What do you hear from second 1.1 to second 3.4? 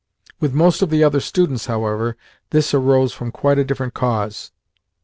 students, however, this arose from